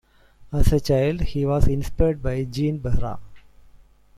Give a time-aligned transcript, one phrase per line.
[0.51, 3.19] As a child, he was inspired by Jean Behra.